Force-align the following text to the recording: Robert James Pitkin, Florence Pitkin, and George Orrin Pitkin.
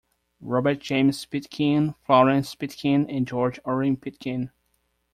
Robert 0.39 0.79
James 0.79 1.23
Pitkin, 1.27 1.93
Florence 2.07 2.55
Pitkin, 2.55 3.07
and 3.07 3.27
George 3.27 3.59
Orrin 3.65 3.95
Pitkin. 3.97 4.49